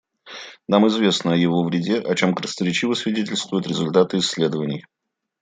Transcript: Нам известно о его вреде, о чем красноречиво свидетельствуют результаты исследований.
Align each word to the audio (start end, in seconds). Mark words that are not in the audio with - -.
Нам 0.67 0.87
известно 0.87 1.33
о 1.33 1.35
его 1.35 1.63
вреде, 1.63 1.99
о 1.99 2.15
чем 2.15 2.33
красноречиво 2.33 2.95
свидетельствуют 2.95 3.67
результаты 3.67 4.17
исследований. 4.17 4.83